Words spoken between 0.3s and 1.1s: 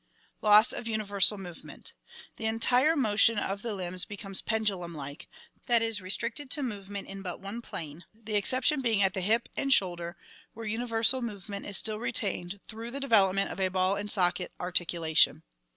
Loss of